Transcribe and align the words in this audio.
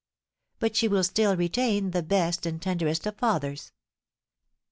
"But 0.57 0.75
she 0.75 0.87
will 0.87 1.03
still 1.03 1.37
retain 1.37 1.91
the 1.91 2.01
best 2.01 2.47
and 2.47 2.59
tenderest 2.59 3.05
of 3.05 3.17
fathers. 3.17 3.71